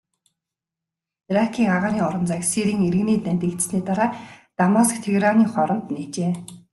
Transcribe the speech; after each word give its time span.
Иракийн 1.29 1.69
агаарын 1.75 1.99
орон 2.07 2.25
зайг 2.27 2.43
Сирийн 2.51 2.81
иргэний 2.87 3.19
дайн 3.25 3.37
дэгдсэний 3.41 3.83
дараа 3.87 4.09
Дамаск-Тегераны 4.59 5.45
хооронд 5.53 5.85
нээжээ. 5.95 6.31